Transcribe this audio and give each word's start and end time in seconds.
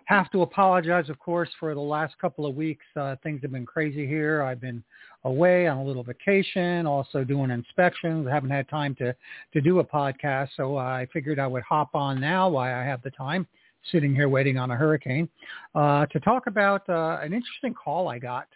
have 0.06 0.32
to 0.32 0.42
apologize, 0.42 1.08
of 1.08 1.18
course, 1.20 1.48
for 1.60 1.74
the 1.74 1.80
last 1.80 2.18
couple 2.18 2.44
of 2.44 2.56
weeks. 2.56 2.84
Uh, 2.96 3.14
things 3.22 3.40
have 3.42 3.52
been 3.52 3.64
crazy 3.64 4.06
here. 4.06 4.42
I've 4.42 4.60
been 4.60 4.82
away 5.24 5.68
on 5.68 5.78
a 5.78 5.84
little 5.84 6.02
vacation, 6.02 6.86
also 6.86 7.22
doing 7.22 7.50
inspections. 7.50 8.26
I 8.26 8.34
haven't 8.34 8.50
had 8.50 8.68
time 8.68 8.96
to, 8.96 9.14
to 9.52 9.60
do 9.60 9.78
a 9.78 9.84
podcast, 9.84 10.48
so 10.56 10.76
I 10.76 11.06
figured 11.12 11.38
I 11.38 11.46
would 11.46 11.62
hop 11.62 11.94
on 11.94 12.20
now 12.20 12.48
while 12.48 12.74
I 12.74 12.82
have 12.82 13.02
the 13.02 13.12
time, 13.12 13.46
sitting 13.90 14.14
here 14.14 14.28
waiting 14.28 14.58
on 14.58 14.70
a 14.70 14.76
hurricane, 14.76 15.28
uh, 15.74 16.06
to 16.06 16.20
talk 16.20 16.46
about 16.46 16.88
uh, 16.88 17.18
an 17.22 17.32
interesting 17.32 17.74
call 17.74 18.08
I 18.08 18.18
got 18.18 18.46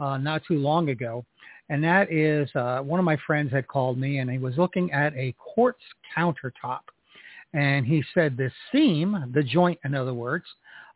uh, 0.00 0.18
not 0.18 0.42
too 0.46 0.58
long 0.58 0.88
ago. 0.90 1.24
And 1.68 1.82
that 1.84 2.12
is 2.12 2.54
uh, 2.54 2.80
one 2.80 2.98
of 2.98 3.04
my 3.04 3.16
friends 3.26 3.52
had 3.52 3.66
called 3.68 3.98
me 3.98 4.18
and 4.18 4.30
he 4.30 4.38
was 4.38 4.58
looking 4.58 4.92
at 4.92 5.14
a 5.14 5.34
quartz 5.38 5.82
countertop. 6.16 6.80
And 7.54 7.86
he 7.86 8.02
said 8.14 8.36
the 8.36 8.50
seam, 8.70 9.30
the 9.32 9.42
joint 9.42 9.78
in 9.84 9.94
other 9.94 10.14
words, 10.14 10.44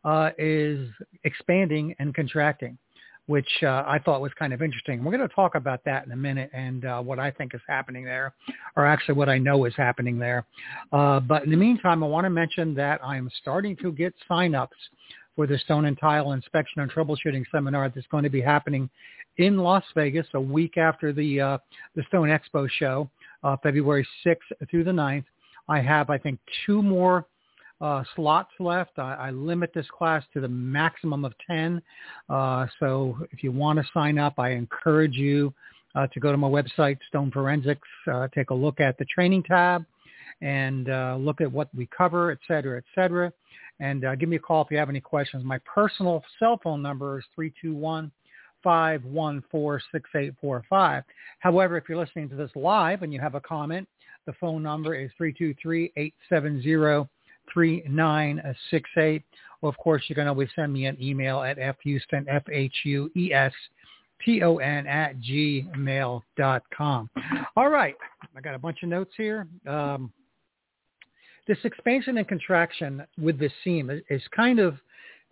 uh, 0.05 0.31
is 0.39 0.89
expanding 1.25 1.95
and 1.99 2.15
contracting 2.15 2.79
which 3.27 3.49
uh, 3.63 3.85
I 3.87 3.99
thought 4.05 4.21
was 4.21 4.33
kind 4.39 4.53
of 4.53 4.63
interesting. 4.63 5.03
We're 5.03 5.17
going 5.17 5.29
to 5.29 5.35
talk 5.35 5.55
about 5.55 5.85
that 5.85 6.07
in 6.07 6.13
a 6.13 6.17
minute 6.17 6.51
and 6.53 6.85
uh, 6.85 7.01
what 7.01 7.19
I 7.19 7.31
think 7.31 7.55
is 7.55 7.61
happening 7.69 8.05
there, 8.05 8.35
or 8.77 8.87
actually 8.87 9.15
what 9.17 9.29
I 9.29 9.39
know 9.39 9.65
is 9.65 9.75
happening 9.77 10.19
there. 10.19 10.47
Uh, 10.93 11.21
but 11.21 11.45
in 11.45 11.51
the 11.51 11.57
meantime, 11.57 12.05
I 12.05 12.07
want 12.07 12.25
to 12.25 12.31
mention 12.31 12.75
that 12.75 13.01
I'm 13.05 13.31
starting 13.41 13.77
to 13.79 13.93
get 13.93 14.15
sign-ups 14.29 14.77
for 15.35 15.47
the 15.47 15.59
Stone 15.59 15.85
and 15.85 15.99
Tile 15.99 16.33
Inspection 16.33 16.81
and 16.83 16.91
Troubleshooting 16.91 17.45
Seminar 17.53 17.91
that's 17.95 18.07
going 18.09 18.25
to 18.25 18.31
be 18.31 18.41
happening 18.41 18.89
in 19.39 19.59
Las 19.59 19.85
Vegas 19.95 20.27
a 20.35 20.41
week 20.41 20.79
after 20.79 21.13
the 21.13 21.41
uh, 21.41 21.59
the 21.95 22.03
Stone 22.09 22.29
Expo 22.29 22.69
show, 22.79 23.11
uh, 23.45 23.57
February 23.63 24.07
6th 24.25 24.69
through 24.71 24.85
the 24.85 24.91
9th. 24.91 25.25
I 25.69 25.81
have, 25.81 26.11
I 26.11 26.19
think, 26.19 26.39
two 26.65 26.81
more 26.81 27.27
uh, 27.81 28.03
slots 28.15 28.53
left. 28.59 28.99
I, 28.99 29.15
I 29.15 29.31
limit 29.31 29.71
this 29.75 29.87
class 29.97 30.23
to 30.35 30.41
the 30.41 30.49
maximum 30.49 31.25
of 31.25 31.33
10. 31.47 31.81
Uh, 32.29 32.67
so 32.81 33.17
if 33.33 33.43
you 33.43 33.53
want 33.53 33.79
to 33.79 33.85
sign 33.93 34.19
up, 34.19 34.35
I 34.39 34.51
encourage 34.51 35.15
you 35.15 35.55
uh, 35.95 36.07
to 36.09 36.21
go 36.21 36.31
to 36.31 36.37
my 36.37 36.49
website, 36.49 36.99
Stone 37.09 37.31
Forensics, 37.31 37.89
uh, 38.11 38.29
take 38.35 38.51
a 38.51 38.55
look 38.55 38.81
at 38.81 38.99
the 38.99 39.07
training 39.07 39.43
tab 39.43 39.85
and 40.43 40.91
uh, 40.91 41.17
look 41.19 41.41
at 41.41 41.51
what 41.51 41.75
we 41.75 41.89
cover, 41.97 42.31
et 42.31 42.39
cetera, 42.47 42.77
et 42.79 42.85
cetera. 42.95 43.33
And 43.81 44.05
uh, 44.05 44.15
give 44.15 44.29
me 44.29 44.37
a 44.37 44.41
call 44.41 44.63
if 44.63 44.71
you 44.71 44.79
have 44.79 44.91
any 44.91 45.01
questions. 45.01 45.45
My 45.45 45.59
personal 45.59 46.23
cell 46.39 46.61
phone 46.63 46.83
number 46.83 47.19
is 47.19 47.25
321 47.35 48.13
514-6845. 48.65 51.05
However, 51.39 51.77
if 51.77 51.85
you're 51.89 51.99
listening 51.99 52.29
to 52.31 52.35
this 52.35 52.51
live 52.57 53.03
and 53.03 53.13
you 53.13 53.21
have 53.21 53.37
a 53.37 53.41
comment, 53.41 53.87
the 54.27 54.33
phone 54.41 54.63
number 54.63 54.95
is 54.95 55.11
323-870 55.21 57.09
3968. 57.53 59.23
Well, 59.61 59.71
of 59.71 59.77
course, 59.79 60.05
you 60.09 60.15
can 60.15 60.27
always 60.27 60.49
send 60.55 60.73
me 60.73 60.87
an 60.87 60.97
email 61.01 61.43
at 61.43 61.59
fhueston, 61.59 62.27
F-H-U-E-S-T-O-N 62.29 63.27
at 64.87 65.21
gmail 65.21 66.23
dot 66.37 66.63
com. 66.77 67.11
All 67.57 67.71
right. 67.71 67.97
I 68.37 68.41
got 68.41 68.55
a 68.55 68.59
bunch 68.59 68.83
of 68.83 68.89
notes 68.89 69.13
here. 69.17 69.47
Um, 69.67 70.13
this 71.47 71.59
expansion 71.65 72.19
and 72.19 72.27
contraction 72.27 73.07
with 73.19 73.39
this 73.39 73.53
seam 73.63 73.91
is, 73.91 74.03
is 74.11 74.23
kind 74.35 74.59
of 74.59 74.77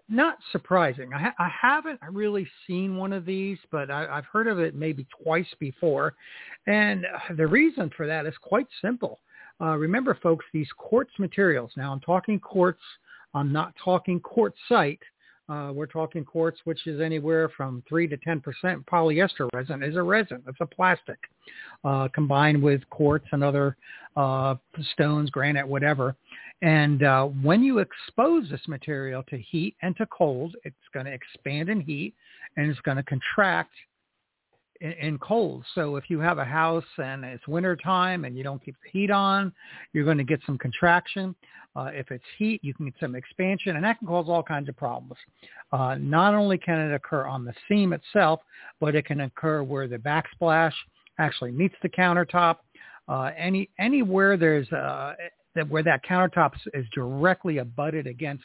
not 0.08 0.38
surprising. 0.52 1.10
I, 1.14 1.18
ha- 1.18 1.34
I, 1.38 1.48
haven't 1.48 1.98
really 2.10 2.46
seen 2.66 2.96
one 2.96 3.12
of 3.12 3.24
these, 3.24 3.58
but 3.70 3.90
I, 3.90 4.14
have 4.14 4.26
heard 4.26 4.46
of 4.48 4.58
it 4.58 4.74
maybe 4.74 5.06
twice 5.22 5.46
before. 5.58 6.14
And 6.66 7.06
the 7.36 7.46
reason 7.46 7.90
for 7.96 8.06
that 8.06 8.26
is 8.26 8.34
quite 8.42 8.66
simple. 8.82 9.18
Uh, 9.60 9.76
remember, 9.76 10.18
folks, 10.22 10.44
these 10.52 10.68
quartz 10.76 11.12
materials. 11.18 11.72
Now, 11.76 11.92
I'm 11.92 12.00
talking 12.00 12.40
quartz. 12.40 12.80
I'm 13.34 13.52
not 13.52 13.74
talking 13.82 14.20
quartzite. 14.20 14.98
Uh, 15.48 15.70
we're 15.74 15.86
talking 15.86 16.24
quartz, 16.24 16.58
which 16.64 16.86
is 16.86 17.00
anywhere 17.00 17.50
from 17.50 17.82
3 17.86 18.08
to 18.08 18.16
10% 18.16 18.40
polyester 18.86 19.48
resin 19.52 19.82
is 19.82 19.96
a 19.96 20.02
resin. 20.02 20.42
It's 20.48 20.60
a 20.60 20.66
plastic 20.66 21.18
uh, 21.84 22.08
combined 22.14 22.62
with 22.62 22.88
quartz 22.88 23.26
and 23.32 23.44
other 23.44 23.76
uh, 24.16 24.54
stones, 24.92 25.28
granite, 25.28 25.68
whatever. 25.68 26.16
And 26.62 27.02
uh, 27.02 27.26
when 27.26 27.62
you 27.62 27.80
expose 27.80 28.48
this 28.48 28.66
material 28.68 29.22
to 29.24 29.36
heat 29.36 29.76
and 29.82 29.94
to 29.98 30.06
cold, 30.06 30.56
it's 30.64 30.76
going 30.94 31.04
to 31.04 31.12
expand 31.12 31.68
in 31.68 31.80
heat 31.80 32.14
and 32.56 32.70
it's 32.70 32.80
going 32.80 32.96
to 32.96 33.02
contract 33.02 33.72
in, 34.84 34.92
in 34.92 35.18
cold. 35.18 35.64
So 35.74 35.96
if 35.96 36.04
you 36.08 36.20
have 36.20 36.38
a 36.38 36.44
house 36.44 36.84
and 36.98 37.24
it's 37.24 37.48
winter 37.48 37.74
time 37.74 38.24
and 38.24 38.36
you 38.36 38.44
don't 38.44 38.62
keep 38.64 38.76
the 38.84 38.90
heat 38.90 39.10
on, 39.10 39.52
you're 39.92 40.04
going 40.04 40.18
to 40.18 40.24
get 40.24 40.40
some 40.46 40.58
contraction. 40.58 41.34
Uh, 41.74 41.90
if 41.92 42.10
it's 42.12 42.24
heat, 42.38 42.60
you 42.62 42.72
can 42.72 42.84
get 42.84 42.94
some 43.00 43.16
expansion, 43.16 43.74
and 43.74 43.84
that 43.84 43.98
can 43.98 44.06
cause 44.06 44.26
all 44.28 44.44
kinds 44.44 44.68
of 44.68 44.76
problems. 44.76 45.18
Uh, 45.72 45.96
not 45.98 46.32
only 46.32 46.56
can 46.56 46.78
it 46.78 46.94
occur 46.94 47.26
on 47.26 47.44
the 47.44 47.52
seam 47.66 47.92
itself, 47.92 48.40
but 48.78 48.94
it 48.94 49.04
can 49.06 49.22
occur 49.22 49.62
where 49.64 49.88
the 49.88 49.96
backsplash 49.96 50.72
actually 51.18 51.50
meets 51.50 51.74
the 51.82 51.88
countertop. 51.88 52.58
Uh, 53.08 53.30
any 53.36 53.68
anywhere 53.78 54.36
there's 54.36 54.70
uh, 54.70 55.14
that 55.56 55.68
where 55.68 55.82
that 55.82 56.04
countertop 56.04 56.52
is 56.74 56.86
directly 56.94 57.58
abutted 57.58 58.06
against 58.06 58.44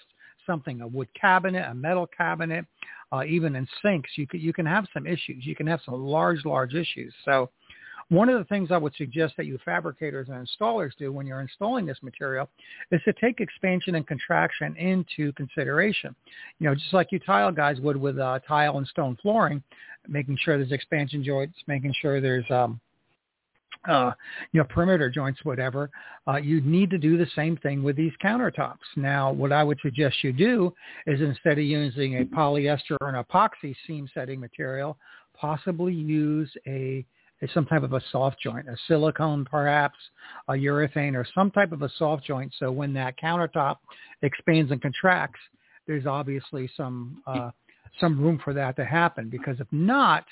something, 0.50 0.82
a 0.82 0.88
wood 0.88 1.10
cabinet, 1.20 1.66
a 1.70 1.74
metal 1.76 2.08
cabinet, 2.08 2.66
uh, 3.12 3.24
even 3.24 3.56
in 3.56 3.68
sinks, 3.84 4.10
you 4.16 4.26
can, 4.26 4.40
you 4.40 4.54
can 4.54 4.66
have 4.66 4.86
some 4.94 5.06
issues. 5.06 5.46
You 5.46 5.56
can 5.56 5.68
have 5.68 5.80
some 5.86 5.94
large, 5.94 6.44
large 6.46 6.74
issues. 6.74 7.14
So 7.24 7.50
one 8.10 8.28
of 8.28 8.40
the 8.40 8.46
things 8.46 8.72
I 8.72 8.78
would 8.78 8.96
suggest 8.96 9.36
that 9.38 9.46
you 9.46 9.60
fabricators 9.64 10.30
and 10.30 10.48
installers 10.48 10.92
do 10.98 11.12
when 11.12 11.28
you're 11.28 11.42
installing 11.42 11.86
this 11.86 12.00
material 12.02 12.50
is 12.92 13.02
to 13.06 13.14
take 13.14 13.40
expansion 13.40 13.94
and 13.96 14.08
contraction 14.08 14.76
into 14.78 15.32
consideration. 15.34 16.16
You 16.60 16.70
know, 16.70 16.76
just 16.76 16.94
like 16.94 17.12
you 17.12 17.20
tile 17.20 17.52
guys 17.52 17.80
would 17.82 17.98
with 17.98 18.18
uh, 18.18 18.40
tile 18.48 18.80
and 18.80 18.88
stone 18.88 19.16
flooring, 19.22 19.62
making 20.08 20.38
sure 20.42 20.58
there's 20.58 20.72
expansion 20.72 21.24
joints, 21.24 21.56
making 21.68 21.94
sure 22.02 22.20
there's 22.20 22.50
um, 22.50 22.80
uh, 23.88 24.12
you 24.52 24.60
know, 24.60 24.68
perimeter 24.70 25.10
joints, 25.10 25.40
whatever, 25.44 25.90
uh, 26.28 26.36
you 26.36 26.62
need 26.62 26.90
to 26.90 26.98
do 26.98 27.18
the 27.18 27.28
same 27.36 27.56
thing 27.58 27.82
with 27.82 27.96
these 27.96 28.12
countertops. 28.24 28.78
Now, 28.96 29.32
what 29.32 29.52
I 29.52 29.64
would 29.64 29.80
suggest 29.82 30.18
you 30.24 30.34
do 30.34 30.74
is 31.08 31.22
instead 31.22 31.54
of 31.54 31.64
using 31.64 32.20
a 32.20 32.26
polyester 32.26 32.98
or 33.02 33.10
an 33.10 33.24
epoxy 33.24 33.76
seam 33.88 34.10
setting 34.14 34.40
material, 34.40 34.98
possibly 35.34 35.94
use 35.94 36.52
a, 36.68 37.06
a 37.42 37.48
some 37.54 37.66
type 37.66 37.84
of 37.84 37.94
a 37.94 38.02
soft 38.12 38.38
joint, 38.42 38.68
a 38.68 38.76
silicone 38.88 39.46
perhaps, 39.46 39.98
a 40.50 40.54
urethane, 40.54 41.16
or 41.16 41.26
some 41.34 41.50
type 41.50 41.72
of 41.72 41.82
a 41.82 41.90
soft 41.98 42.26
joint. 42.26 42.54
So 42.60 42.72
when 42.72 42.94
that 42.94 43.18
countertop 43.18 43.78
expands 44.22 44.72
and 44.72 44.82
contracts, 44.82 45.40
there's 45.88 46.06
obviously 46.06 46.70
some 46.76 47.24
uh, 47.26 47.52
some 48.00 48.20
room 48.20 48.40
for 48.44 48.54
that 48.54 48.76
to 48.76 48.86
happen 48.86 49.30
because 49.30 49.60
if 49.60 49.68
not, 49.72 50.26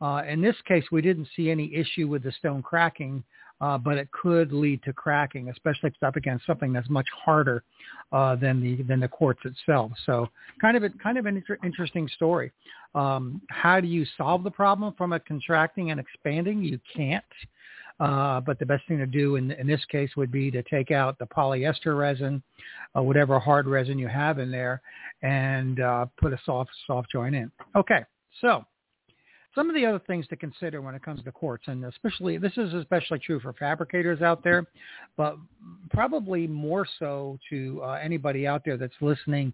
uh, 0.00 0.22
in 0.28 0.40
this 0.40 0.56
case, 0.66 0.84
we 0.92 1.02
didn't 1.02 1.28
see 1.34 1.50
any 1.50 1.74
issue 1.74 2.08
with 2.08 2.22
the 2.22 2.32
stone 2.32 2.62
cracking, 2.62 3.22
uh, 3.60 3.76
but 3.76 3.98
it 3.98 4.08
could 4.12 4.52
lead 4.52 4.82
to 4.84 4.92
cracking, 4.92 5.48
especially 5.48 5.88
if 5.88 5.94
it's 5.94 6.02
up 6.02 6.16
against 6.16 6.46
something 6.46 6.72
that's 6.72 6.88
much 6.88 7.08
harder 7.24 7.64
uh, 8.12 8.36
than 8.36 8.60
the 8.60 8.82
than 8.84 9.00
the 9.00 9.08
quartz 9.08 9.40
itself. 9.44 9.90
So, 10.06 10.28
kind 10.60 10.76
of 10.76 10.84
a, 10.84 10.90
kind 10.90 11.18
of 11.18 11.26
an 11.26 11.36
inter- 11.36 11.58
interesting 11.64 12.08
story. 12.14 12.52
Um, 12.94 13.42
how 13.50 13.80
do 13.80 13.88
you 13.88 14.06
solve 14.16 14.44
the 14.44 14.50
problem 14.50 14.94
from 14.96 15.12
a 15.12 15.20
contracting 15.20 15.90
and 15.90 15.98
expanding? 15.98 16.62
You 16.62 16.78
can't. 16.94 17.24
Uh, 18.00 18.40
but 18.40 18.60
the 18.60 18.66
best 18.66 18.86
thing 18.86 18.98
to 18.98 19.06
do 19.06 19.34
in, 19.34 19.50
in 19.50 19.66
this 19.66 19.84
case 19.86 20.10
would 20.16 20.30
be 20.30 20.52
to 20.52 20.62
take 20.62 20.92
out 20.92 21.18
the 21.18 21.26
polyester 21.26 21.98
resin, 21.98 22.40
uh, 22.96 23.02
whatever 23.02 23.40
hard 23.40 23.66
resin 23.66 23.98
you 23.98 24.06
have 24.06 24.38
in 24.38 24.52
there, 24.52 24.80
and 25.22 25.80
uh, 25.80 26.06
put 26.16 26.32
a 26.32 26.38
soft 26.46 26.70
soft 26.86 27.10
joint 27.10 27.34
in. 27.34 27.50
Okay, 27.74 28.04
so 28.40 28.64
some 29.58 29.68
of 29.68 29.74
the 29.74 29.84
other 29.84 29.98
things 30.06 30.24
to 30.28 30.36
consider 30.36 30.80
when 30.80 30.94
it 30.94 31.02
comes 31.02 31.20
to 31.24 31.32
quartz, 31.32 31.64
and 31.66 31.84
especially 31.84 32.38
this 32.38 32.52
is 32.56 32.72
especially 32.74 33.18
true 33.18 33.40
for 33.40 33.52
fabricators 33.54 34.22
out 34.22 34.44
there, 34.44 34.64
but 35.16 35.36
probably 35.90 36.46
more 36.46 36.86
so 37.00 37.36
to 37.50 37.80
uh, 37.82 37.94
anybody 37.94 38.46
out 38.46 38.62
there 38.64 38.76
that's 38.76 38.94
listening 39.00 39.52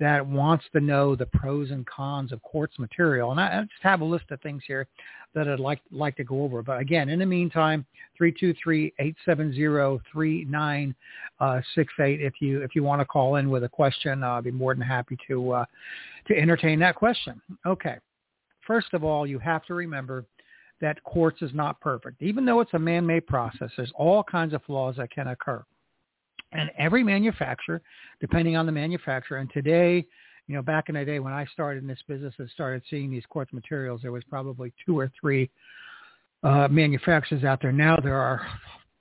that 0.00 0.26
wants 0.26 0.64
to 0.72 0.80
know 0.80 1.14
the 1.14 1.26
pros 1.26 1.70
and 1.70 1.86
cons 1.86 2.32
of 2.32 2.42
quartz 2.42 2.76
material. 2.80 3.30
And 3.30 3.38
I, 3.38 3.60
I 3.60 3.60
just 3.62 3.82
have 3.82 4.00
a 4.00 4.04
list 4.04 4.24
of 4.32 4.40
things 4.40 4.64
here 4.66 4.88
that 5.36 5.46
I'd 5.46 5.60
like 5.60 5.80
like 5.92 6.16
to 6.16 6.24
go 6.24 6.42
over. 6.42 6.60
But 6.60 6.80
again, 6.80 7.08
in 7.08 7.20
the 7.20 7.26
meantime, 7.26 7.86
three 8.18 8.32
two 8.32 8.52
three 8.60 8.92
eight 8.98 9.14
seven 9.24 9.54
zero 9.54 10.00
three 10.10 10.44
nine 10.46 10.92
uh, 11.38 11.60
six. 11.76 11.92
If 11.98 12.34
you 12.40 12.62
if 12.62 12.74
you 12.74 12.82
want 12.82 13.00
to 13.00 13.04
call 13.04 13.36
in 13.36 13.48
with 13.48 13.62
a 13.62 13.68
question, 13.68 14.24
I'll 14.24 14.42
be 14.42 14.50
more 14.50 14.74
than 14.74 14.82
happy 14.82 15.16
to 15.28 15.52
uh, 15.52 15.64
to 16.26 16.36
entertain 16.36 16.80
that 16.80 16.96
question. 16.96 17.40
Okay. 17.64 17.98
First 18.66 18.92
of 18.92 19.04
all, 19.04 19.26
you 19.26 19.38
have 19.38 19.64
to 19.66 19.74
remember 19.74 20.24
that 20.80 21.02
quartz 21.04 21.40
is 21.42 21.52
not 21.54 21.80
perfect. 21.80 22.20
Even 22.22 22.44
though 22.44 22.60
it's 22.60 22.74
a 22.74 22.78
man-made 22.78 23.26
process, 23.26 23.70
there's 23.76 23.92
all 23.94 24.22
kinds 24.22 24.52
of 24.52 24.62
flaws 24.64 24.96
that 24.96 25.10
can 25.10 25.28
occur. 25.28 25.64
And 26.52 26.70
every 26.78 27.02
manufacturer, 27.02 27.80
depending 28.20 28.56
on 28.56 28.66
the 28.66 28.72
manufacturer, 28.72 29.38
and 29.38 29.50
today, 29.52 30.06
you 30.46 30.54
know, 30.54 30.62
back 30.62 30.88
in 30.88 30.94
the 30.94 31.04
day 31.04 31.18
when 31.18 31.32
I 31.32 31.44
started 31.46 31.82
in 31.82 31.88
this 31.88 32.02
business 32.06 32.34
and 32.38 32.48
started 32.50 32.82
seeing 32.88 33.10
these 33.10 33.24
quartz 33.28 33.52
materials, 33.52 34.02
there 34.02 34.12
was 34.12 34.22
probably 34.24 34.72
two 34.84 34.98
or 34.98 35.10
three 35.20 35.50
uh, 36.42 36.68
manufacturers 36.68 37.42
out 37.42 37.60
there. 37.60 37.72
Now 37.72 37.96
there 37.96 38.20
are 38.20 38.46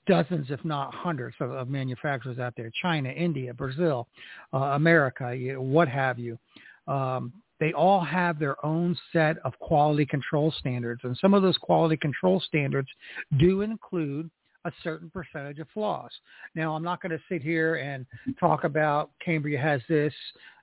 dozens, 0.07 0.47
if 0.49 0.63
not 0.65 0.93
hundreds, 0.93 1.35
of, 1.39 1.51
of 1.51 1.69
manufacturers 1.69 2.39
out 2.39 2.53
there: 2.57 2.71
China, 2.81 3.09
India, 3.09 3.53
Brazil, 3.53 4.07
uh, 4.53 4.57
America, 4.57 5.35
you 5.35 5.53
know, 5.53 5.61
what 5.61 5.87
have 5.87 6.17
you. 6.17 6.39
Um, 6.87 7.31
they 7.59 7.73
all 7.73 8.01
have 8.01 8.39
their 8.39 8.63
own 8.65 8.97
set 9.13 9.37
of 9.39 9.57
quality 9.59 10.05
control 10.05 10.53
standards. 10.59 11.01
And 11.03 11.17
some 11.17 11.33
of 11.33 11.41
those 11.41 11.57
quality 11.57 11.97
control 11.97 12.39
standards 12.41 12.89
do 13.37 13.61
include 13.61 14.29
a 14.65 14.71
certain 14.83 15.09
percentage 15.09 15.59
of 15.59 15.67
flaws. 15.73 16.11
Now, 16.55 16.75
I'm 16.75 16.83
not 16.83 17.01
going 17.01 17.11
to 17.11 17.23
sit 17.29 17.41
here 17.41 17.75
and 17.75 18.05
talk 18.39 18.63
about 18.63 19.11
Cambria 19.23 19.59
has 19.59 19.81
this, 19.87 20.13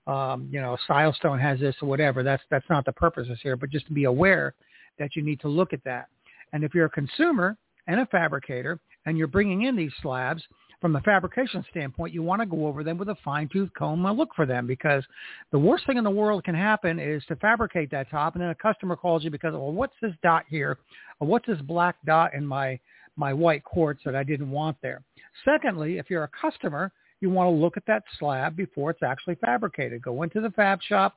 um, 0.07 0.49
you 0.51 0.61
know, 0.61 0.77
Silestone 0.89 1.41
has 1.41 1.61
this 1.61 1.77
or 1.81 1.89
whatever. 1.89 2.23
That's 2.23 2.43
that's 2.51 2.69
not 2.69 2.85
the 2.85 2.93
purposes 2.93 3.39
here, 3.43 3.57
but 3.57 3.71
just 3.71 3.87
to 3.87 3.93
be 3.93 4.05
aware 4.05 4.55
that 4.99 5.17
you 5.17 5.23
need 5.23 5.41
to 5.41 5.49
look 5.49 5.73
at 5.73 5.85
that. 5.85 6.09
And 6.53 6.65
if 6.65 6.75
you're 6.75 6.87
a 6.87 6.91
consumer 6.91 7.57
and 7.87 8.01
a 8.01 8.07
fabricator 8.07 8.81
and 9.07 9.17
you're 9.17 9.29
bringing 9.29 9.63
in 9.63 9.77
these 9.77 9.93
slabs, 10.03 10.43
from 10.83 10.97
a 10.97 11.01
fabrication 11.01 11.65
standpoint, 11.71 12.13
you 12.13 12.25
want 12.25 12.43
to 12.43 12.47
go 12.47 12.67
over 12.67 12.83
them 12.83 12.99
with 12.99 13.09
a 13.09 13.15
fine-tooth 13.25 13.71
comb 13.79 14.05
and 14.05 14.19
look 14.19 14.35
for 14.35 14.45
them 14.45 14.67
because 14.67 15.05
the 15.53 15.59
worst 15.59 15.87
thing 15.87 15.97
in 15.97 16.03
the 16.03 16.11
world 16.11 16.43
can 16.43 16.57
happen 16.57 16.99
is 16.99 17.23
to 17.29 17.37
fabricate 17.37 17.89
that 17.93 18.11
top 18.11 18.35
and 18.35 18.43
then 18.43 18.51
a 18.51 18.55
customer 18.57 18.97
calls 18.97 19.23
you 19.23 19.31
because, 19.31 19.53
well, 19.53 19.73
what's 19.73 19.95
this 20.03 20.13
dot 20.25 20.45
here? 20.51 20.77
Or 21.21 21.29
what's 21.29 21.47
this 21.47 21.61
black 21.63 21.95
dot 22.05 22.35
in 22.35 22.45
my, 22.45 22.81
my 23.17 23.33
white 23.33 23.63
quartz 23.63 24.01
that 24.05 24.17
I 24.17 24.25
didn't 24.25 24.51
want 24.51 24.77
there? 24.83 25.03
Secondly, 25.45 25.99
if 25.99 26.11
you're 26.11 26.25
a 26.25 26.31
customer, 26.41 26.91
you 27.21 27.31
want 27.31 27.47
to 27.47 27.53
look 27.53 27.77
at 27.77 27.87
that 27.87 28.03
slab 28.19 28.57
before 28.57 28.91
it's 28.91 29.05
actually 29.05 29.37
fabricated. 29.37 30.03
Go 30.03 30.25
into 30.25 30.41
the 30.41 30.51
fab 30.51 30.83
shop, 30.83 31.15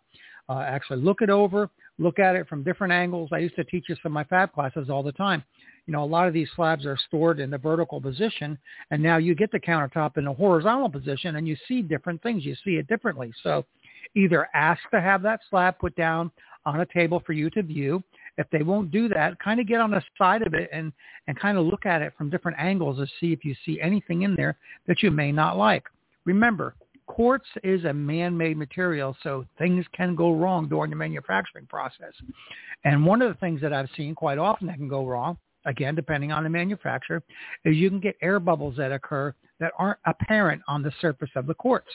uh, 0.49 0.59
actually 0.59 1.01
look 1.01 1.21
it 1.21 1.29
over, 1.29 1.69
look 1.97 2.19
at 2.19 2.35
it 2.35 2.47
from 2.47 2.63
different 2.63 2.93
angles. 2.93 3.29
I 3.31 3.39
used 3.39 3.55
to 3.55 3.63
teach 3.63 3.85
this 3.87 3.97
in 4.05 4.11
my 4.11 4.23
fab 4.25 4.53
classes 4.53 4.89
all 4.89 5.03
the 5.03 5.11
time 5.11 5.43
you 5.85 5.91
know, 5.91 6.03
a 6.03 6.05
lot 6.05 6.27
of 6.27 6.33
these 6.33 6.49
slabs 6.55 6.85
are 6.85 6.97
stored 7.07 7.39
in 7.39 7.49
the 7.49 7.57
vertical 7.57 8.01
position, 8.01 8.57
and 8.89 9.01
now 9.01 9.17
you 9.17 9.35
get 9.35 9.51
the 9.51 9.59
countertop 9.59 10.17
in 10.17 10.27
a 10.27 10.33
horizontal 10.33 10.89
position, 10.89 11.35
and 11.35 11.47
you 11.47 11.55
see 11.67 11.81
different 11.81 12.21
things. 12.23 12.43
You 12.43 12.55
see 12.63 12.71
it 12.71 12.87
differently. 12.87 13.31
So 13.43 13.65
either 14.15 14.47
ask 14.53 14.81
to 14.91 14.99
have 14.99 15.21
that 15.23 15.41
slab 15.49 15.77
put 15.77 15.95
down 15.95 16.31
on 16.65 16.81
a 16.81 16.85
table 16.87 17.21
for 17.25 17.33
you 17.33 17.51
to 17.51 17.61
view. 17.61 18.03
If 18.37 18.47
they 18.51 18.63
won't 18.63 18.91
do 18.91 19.07
that, 19.09 19.39
kind 19.39 19.59
of 19.59 19.67
get 19.67 19.79
on 19.79 19.91
the 19.91 20.01
side 20.17 20.41
of 20.41 20.55
it 20.55 20.69
and, 20.73 20.91
and 21.27 21.39
kind 21.39 21.57
of 21.57 21.65
look 21.65 21.85
at 21.85 22.01
it 22.01 22.13
from 22.17 22.31
different 22.31 22.57
angles 22.59 22.97
to 22.97 23.05
see 23.19 23.31
if 23.31 23.45
you 23.45 23.55
see 23.63 23.79
anything 23.79 24.23
in 24.23 24.35
there 24.35 24.57
that 24.87 25.03
you 25.03 25.11
may 25.11 25.31
not 25.31 25.57
like. 25.57 25.83
Remember, 26.25 26.75
quartz 27.15 27.45
is 27.63 27.85
a 27.85 27.93
man-made 27.93 28.57
material, 28.57 29.15
so 29.23 29.45
things 29.57 29.85
can 29.93 30.15
go 30.15 30.33
wrong 30.33 30.67
during 30.67 30.89
the 30.89 30.97
manufacturing 30.97 31.65
process. 31.65 32.11
And 32.83 33.05
one 33.05 33.21
of 33.21 33.29
the 33.29 33.39
things 33.39 33.61
that 33.61 33.71
I've 33.71 33.87
seen 33.95 34.13
quite 34.13 34.37
often 34.37 34.67
that 34.67 34.75
can 34.75 34.89
go 34.89 35.05
wrong 35.05 35.37
again, 35.65 35.95
depending 35.95 36.33
on 36.33 36.43
the 36.43 36.49
manufacturer, 36.49 37.23
is 37.63 37.77
you 37.77 37.89
can 37.89 38.01
get 38.01 38.17
air 38.21 38.37
bubbles 38.41 38.75
that 38.75 38.91
occur 38.91 39.33
that 39.61 39.71
aren't 39.79 39.99
apparent 40.05 40.61
on 40.67 40.83
the 40.83 40.91
surface 40.99 41.29
of 41.37 41.47
the 41.47 41.53
quartz. 41.53 41.87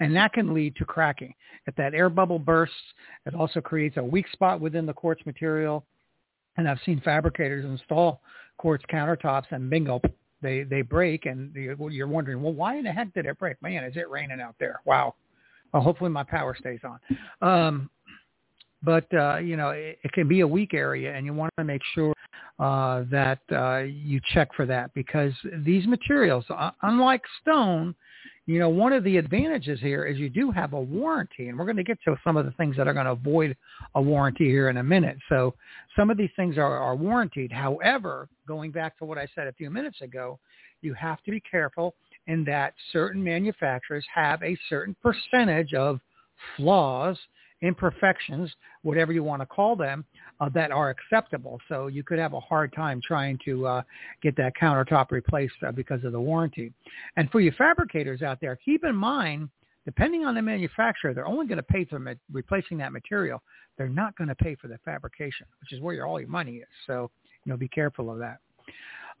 And 0.00 0.16
that 0.16 0.32
can 0.32 0.54
lead 0.54 0.74
to 0.76 0.86
cracking. 0.86 1.34
If 1.66 1.76
that 1.76 1.92
air 1.92 2.08
bubble 2.08 2.38
bursts, 2.38 2.74
it 3.26 3.34
also 3.34 3.60
creates 3.60 3.98
a 3.98 4.02
weak 4.02 4.26
spot 4.32 4.58
within 4.58 4.86
the 4.86 4.94
quartz 4.94 5.24
material. 5.26 5.84
And 6.56 6.66
I've 6.66 6.80
seen 6.86 7.02
fabricators 7.02 7.66
install 7.66 8.22
quartz 8.56 8.84
countertops 8.90 9.50
and 9.50 9.68
bingo, 9.68 10.00
they, 10.46 10.62
they 10.62 10.82
break. 10.82 11.26
And 11.26 11.54
you're 11.54 12.06
wondering, 12.06 12.42
well, 12.42 12.52
why 12.52 12.76
in 12.76 12.84
the 12.84 12.92
heck 12.92 13.12
did 13.14 13.26
it 13.26 13.38
break? 13.38 13.60
Man, 13.60 13.84
is 13.84 13.96
it 13.96 14.08
raining 14.08 14.40
out 14.40 14.54
there? 14.60 14.80
Wow. 14.84 15.14
Well, 15.72 15.82
hopefully 15.82 16.10
my 16.10 16.22
power 16.22 16.56
stays 16.58 16.80
on. 16.84 17.00
Um, 17.46 17.90
but 18.82 19.12
uh, 19.14 19.38
you 19.38 19.56
know 19.56 19.70
it, 19.70 19.98
it, 20.02 20.12
can 20.12 20.28
be 20.28 20.40
a 20.40 20.46
weak 20.46 20.74
area, 20.74 21.14
and 21.14 21.26
you 21.26 21.34
want 21.34 21.52
to 21.58 21.64
make 21.64 21.82
sure 21.94 22.14
uh, 22.58 23.04
that 23.10 23.40
uh, 23.52 23.78
you 23.78 24.20
check 24.32 24.48
for 24.54 24.66
that 24.66 24.92
because 24.94 25.32
these 25.64 25.86
materials, 25.86 26.44
uh, 26.50 26.70
unlike 26.82 27.22
stone, 27.42 27.94
you 28.46 28.58
know 28.58 28.68
one 28.68 28.92
of 28.92 29.02
the 29.04 29.16
advantages 29.16 29.80
here 29.80 30.04
is 30.04 30.18
you 30.18 30.28
do 30.30 30.50
have 30.50 30.72
a 30.72 30.80
warranty, 30.80 31.48
and 31.48 31.58
we're 31.58 31.64
going 31.64 31.76
to 31.76 31.84
get 31.84 31.98
to 32.04 32.16
some 32.22 32.36
of 32.36 32.44
the 32.44 32.52
things 32.52 32.76
that 32.76 32.86
are 32.86 32.94
going 32.94 33.06
to 33.06 33.12
avoid 33.12 33.56
a 33.94 34.02
warranty 34.02 34.46
here 34.46 34.68
in 34.68 34.76
a 34.76 34.84
minute. 34.84 35.16
So 35.28 35.54
some 35.96 36.10
of 36.10 36.16
these 36.16 36.30
things 36.36 36.58
are, 36.58 36.78
are 36.78 36.94
warranted. 36.94 37.50
However, 37.50 38.28
going 38.46 38.70
back 38.70 38.96
to 38.98 39.04
what 39.04 39.18
I 39.18 39.26
said 39.34 39.46
a 39.46 39.52
few 39.52 39.70
minutes 39.70 40.00
ago, 40.02 40.38
you 40.82 40.94
have 40.94 41.22
to 41.24 41.30
be 41.30 41.40
careful 41.40 41.94
in 42.26 42.44
that 42.44 42.74
certain 42.92 43.22
manufacturers 43.22 44.04
have 44.14 44.42
a 44.42 44.56
certain 44.68 44.94
percentage 45.02 45.74
of 45.74 46.00
flaws 46.56 47.18
imperfections, 47.62 48.52
whatever 48.82 49.12
you 49.12 49.22
want 49.22 49.40
to 49.42 49.46
call 49.46 49.76
them, 49.76 50.04
uh, 50.40 50.48
that 50.50 50.70
are 50.70 50.90
acceptable. 50.90 51.60
So 51.68 51.86
you 51.86 52.02
could 52.02 52.18
have 52.18 52.34
a 52.34 52.40
hard 52.40 52.72
time 52.72 53.00
trying 53.02 53.38
to 53.44 53.66
uh, 53.66 53.82
get 54.22 54.36
that 54.36 54.52
countertop 54.60 55.10
replaced 55.10 55.54
uh, 55.66 55.72
because 55.72 56.04
of 56.04 56.12
the 56.12 56.20
warranty. 56.20 56.72
And 57.16 57.30
for 57.30 57.40
you 57.40 57.52
fabricators 57.56 58.22
out 58.22 58.40
there, 58.40 58.56
keep 58.56 58.84
in 58.84 58.94
mind, 58.94 59.48
depending 59.86 60.26
on 60.26 60.34
the 60.34 60.42
manufacturer, 60.42 61.14
they're 61.14 61.26
only 61.26 61.46
going 61.46 61.56
to 61.56 61.62
pay 61.62 61.86
for 61.86 61.98
replacing 62.30 62.76
that 62.78 62.92
material. 62.92 63.42
They're 63.78 63.88
not 63.88 64.14
going 64.16 64.28
to 64.28 64.34
pay 64.34 64.56
for 64.56 64.68
the 64.68 64.78
fabrication, 64.84 65.46
which 65.60 65.72
is 65.72 65.80
where 65.80 65.94
your, 65.94 66.06
all 66.06 66.20
your 66.20 66.28
money 66.28 66.56
is. 66.56 66.68
So, 66.86 67.10
you 67.44 67.52
know, 67.52 67.56
be 67.56 67.68
careful 67.68 68.10
of 68.10 68.18
that. 68.18 68.38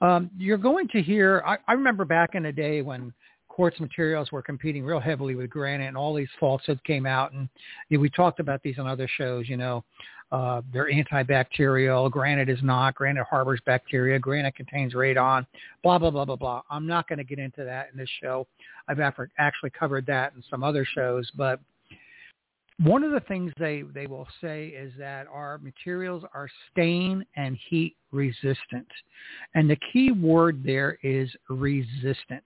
Um, 0.00 0.28
you're 0.36 0.58
going 0.58 0.88
to 0.88 1.00
hear, 1.00 1.42
I, 1.46 1.56
I 1.68 1.72
remember 1.72 2.04
back 2.04 2.34
in 2.34 2.42
the 2.42 2.52
day 2.52 2.82
when 2.82 3.14
quartz 3.56 3.80
materials 3.80 4.30
were 4.30 4.42
competing 4.42 4.84
real 4.84 5.00
heavily 5.00 5.34
with 5.34 5.48
granite 5.48 5.86
and 5.86 5.96
all 5.96 6.12
these 6.12 6.28
falsehoods 6.38 6.78
came 6.86 7.06
out 7.06 7.32
and 7.32 7.48
you 7.88 7.96
know, 7.96 8.02
we 8.02 8.10
talked 8.10 8.38
about 8.38 8.62
these 8.62 8.78
on 8.78 8.86
other 8.86 9.08
shows 9.16 9.48
you 9.48 9.56
know 9.56 9.82
uh, 10.30 10.60
they're 10.74 10.90
antibacterial 10.92 12.10
granite 12.10 12.50
is 12.50 12.58
not 12.62 12.94
granite 12.94 13.24
harbors 13.24 13.58
bacteria 13.64 14.18
granite 14.18 14.54
contains 14.54 14.92
radon 14.92 15.46
blah 15.82 15.98
blah 15.98 16.10
blah 16.10 16.26
blah 16.26 16.36
blah 16.36 16.60
i'm 16.68 16.86
not 16.86 17.08
going 17.08 17.16
to 17.16 17.24
get 17.24 17.38
into 17.38 17.64
that 17.64 17.88
in 17.90 17.98
this 17.98 18.10
show 18.22 18.46
i've 18.88 19.00
actually 19.38 19.70
covered 19.70 20.04
that 20.04 20.34
in 20.34 20.44
some 20.50 20.62
other 20.62 20.84
shows 20.84 21.30
but 21.34 21.58
one 22.78 23.02
of 23.02 23.10
the 23.10 23.20
things 23.20 23.54
they, 23.58 23.84
they 23.94 24.06
will 24.06 24.28
say 24.38 24.66
is 24.66 24.92
that 24.98 25.26
our 25.28 25.56
materials 25.56 26.24
are 26.34 26.46
stain 26.70 27.24
and 27.34 27.56
heat 27.70 27.96
resistant. 28.12 28.86
And 29.54 29.70
the 29.70 29.78
key 29.94 30.12
word 30.12 30.62
there 30.62 30.98
is 31.02 31.30
resistant. 31.48 32.44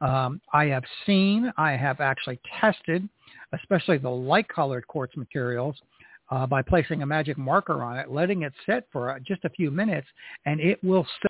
Um, 0.00 0.40
I 0.52 0.66
have 0.66 0.84
seen, 1.06 1.52
I 1.56 1.72
have 1.72 2.00
actually 2.00 2.38
tested, 2.60 3.08
especially 3.52 3.98
the 3.98 4.10
light-colored 4.10 4.86
quartz 4.86 5.16
materials, 5.16 5.76
uh, 6.30 6.46
by 6.46 6.60
placing 6.60 7.02
a 7.02 7.06
magic 7.06 7.38
marker 7.38 7.82
on 7.82 7.96
it, 7.96 8.10
letting 8.10 8.42
it 8.42 8.52
sit 8.66 8.86
for 8.92 9.10
uh, 9.10 9.18
just 9.20 9.44
a 9.44 9.50
few 9.50 9.70
minutes, 9.70 10.06
and 10.44 10.60
it 10.60 10.82
will 10.82 11.06
still. 11.18 11.28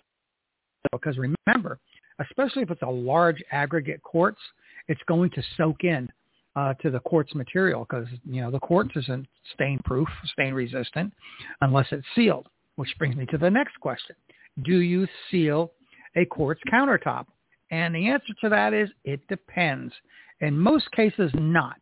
Because 0.91 1.17
remember, 1.17 1.79
especially 2.19 2.63
if 2.63 2.71
it's 2.71 2.81
a 2.81 2.89
large 2.89 3.43
aggregate 3.51 4.01
quartz, 4.03 4.39
it's 4.87 5.01
going 5.07 5.29
to 5.31 5.43
soak 5.55 5.83
in 5.83 6.07
uh, 6.55 6.73
to 6.75 6.89
the 6.89 6.99
quartz 7.01 7.35
material 7.35 7.85
because 7.87 8.07
you 8.25 8.41
know 8.41 8.49
the 8.49 8.59
quartz 8.59 8.91
isn't 8.95 9.27
stain 9.53 9.79
proof, 9.85 10.07
stain 10.33 10.53
resistant, 10.53 11.13
unless 11.61 11.87
it's 11.91 12.05
sealed. 12.15 12.47
Which 12.75 12.89
brings 12.97 13.15
me 13.15 13.25
to 13.27 13.37
the 13.37 13.49
next 13.49 13.79
question: 13.79 14.15
Do 14.63 14.79
you 14.79 15.07
seal 15.29 15.71
a 16.15 16.25
quartz 16.25 16.61
countertop? 16.71 17.25
And 17.71 17.93
the 17.93 18.07
answer 18.07 18.33
to 18.41 18.49
that 18.49 18.73
is 18.73 18.89
it 19.03 19.25
depends. 19.27 19.93
In 20.39 20.57
most 20.57 20.91
cases, 20.91 21.31
not. 21.33 21.79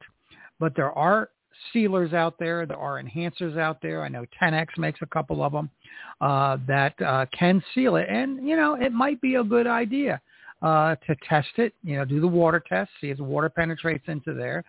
But 0.60 0.76
there 0.76 0.92
are 0.92 1.30
sealers 1.72 2.14
out 2.14 2.36
there. 2.40 2.66
There 2.66 2.78
are 2.78 3.02
enhancers 3.02 3.58
out 3.58 3.82
there. 3.82 4.04
I 4.04 4.08
know 4.08 4.26
Tenax 4.42 4.68
makes 4.78 5.02
a 5.02 5.06
couple 5.08 5.44
of 5.44 5.52
them 5.52 5.70
uh, 6.22 6.58
that 6.68 7.00
uh, 7.02 7.26
can 7.38 7.64
seal 7.74 7.96
it. 7.98 8.08
And, 8.10 8.48
you 8.48 8.56
know, 8.56 8.76
it 8.76 8.92
might 8.92 9.22
be 9.22 9.36
a 9.36 9.44
good 9.44 9.68
idea 9.68 10.22
uh, 10.62 10.96
to 11.08 11.16
test 11.28 11.50
it, 11.58 11.74
you 11.84 11.98
know, 11.98 12.06
do 12.06 12.20
the 12.20 12.28
water 12.28 12.64
test, 12.68 12.90
see 13.02 13.10
if 13.10 13.18
the 13.18 13.24
water 13.24 13.50
penetrates 13.50 14.06
into 14.08 14.34
there. 14.34 14.64